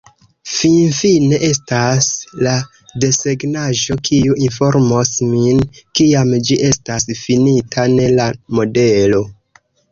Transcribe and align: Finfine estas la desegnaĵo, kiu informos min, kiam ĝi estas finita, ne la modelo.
Finfine 0.51 1.37
estas 1.47 2.07
la 2.47 2.53
desegnaĵo, 3.03 3.99
kiu 4.11 4.39
informos 4.47 5.13
min, 5.35 5.63
kiam 6.01 6.35
ĝi 6.49 6.61
estas 6.73 7.09
finita, 7.23 7.89
ne 7.99 8.13
la 8.19 8.31
modelo. 8.61 9.25